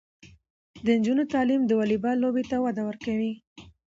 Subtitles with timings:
[0.85, 3.33] د نجونو تعلیم د والیبال لوبې ته وده ورکوي.